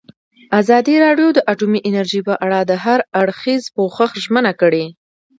[0.59, 4.85] ازادي راډیو د اټومي انرژي په اړه د هر اړخیز پوښښ ژمنه کړې.